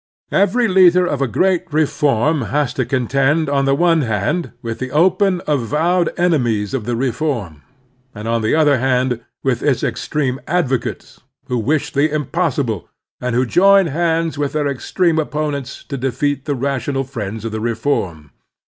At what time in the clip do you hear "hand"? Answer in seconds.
4.01-4.51, 8.79-9.21